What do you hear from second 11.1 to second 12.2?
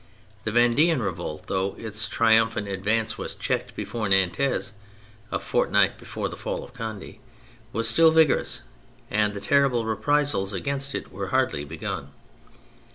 were hardly begun.